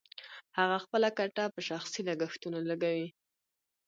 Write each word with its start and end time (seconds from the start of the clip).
هغه 0.57 0.77
خپله 0.83 1.07
ګټه 1.19 1.43
په 1.53 1.59
شخصي 1.67 2.01
لګښتونو 2.09 2.59
لګوي 2.69 3.07